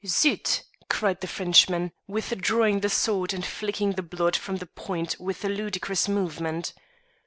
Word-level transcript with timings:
"Zut!" 0.03 0.63
cried 0.89 1.21
the 1.21 1.27
Frenchman, 1.27 1.91
withdrawing 2.07 2.79
the 2.79 2.89
sword 2.89 3.35
and 3.35 3.45
flicking 3.45 3.91
the 3.91 4.01
blood 4.01 4.35
from 4.35 4.55
the 4.57 4.65
point 4.65 5.15
with 5.19 5.45
a 5.45 5.47
ludicrous 5.47 6.07
movement. 6.09 6.73